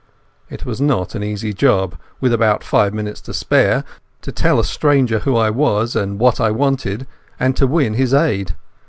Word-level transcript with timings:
It 0.49 0.65
was 0.65 0.81
not 0.81 1.13
an 1.13 1.21
easy 1.23 1.53
job, 1.53 1.93
with 2.19 2.33
about 2.33 2.63
five 2.63 2.91
minutes 2.91 3.21
to 3.21 3.35
spare, 3.35 3.83
to 4.23 4.31
tell 4.31 4.59
a 4.59 4.63
stranger 4.63 5.19
who 5.19 5.35
I 5.37 5.51
was 5.51 5.95
and 5.95 6.17
what 6.17 6.39
I 6.41 6.49
wanted, 6.49 7.05
and 7.39 7.55
to 7.57 7.67
win 7.67 7.93
his 7.93 8.11
aid. 8.11 8.55